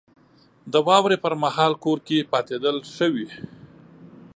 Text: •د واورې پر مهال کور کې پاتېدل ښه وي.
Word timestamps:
•د 0.71 0.75
واورې 0.87 1.17
پر 1.23 1.33
مهال 1.43 1.71
کور 1.83 1.97
کې 2.07 2.29
پاتېدل 2.31 2.75
ښه 2.93 3.07
وي. 3.13 3.27